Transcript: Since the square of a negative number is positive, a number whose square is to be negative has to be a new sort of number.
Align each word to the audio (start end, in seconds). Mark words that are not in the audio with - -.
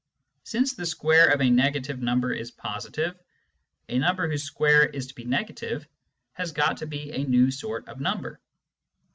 Since 0.41 0.73
the 0.73 0.87
square 0.87 1.29
of 1.29 1.41
a 1.41 1.49
negative 1.51 1.99
number 2.01 2.33
is 2.33 2.49
positive, 2.49 3.13
a 3.87 3.99
number 3.99 4.27
whose 4.27 4.41
square 4.41 4.83
is 4.83 5.05
to 5.05 5.13
be 5.13 5.25
negative 5.25 5.87
has 6.33 6.51
to 6.53 6.87
be 6.87 7.11
a 7.11 7.23
new 7.23 7.51
sort 7.51 7.87
of 7.87 7.99
number. 8.01 8.41